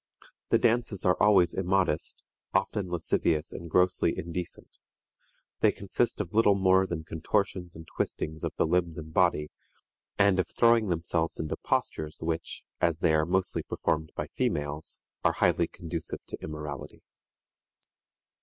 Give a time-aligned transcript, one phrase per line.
[0.49, 2.23] The dances are always immodest,
[2.55, 4.79] often lascivious and grossly indecent.
[5.59, 9.51] They consist of little more than contortions and twistings of the limbs and body,
[10.17, 15.33] and of throwing themselves into postures which, as they are mostly performed by females, are
[15.33, 17.03] highly conducive to immorality.